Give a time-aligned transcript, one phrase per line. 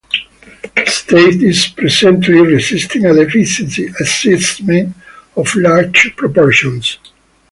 [0.75, 4.95] The estate is presently resisting a deficiency assessment
[5.35, 6.97] of large proportions.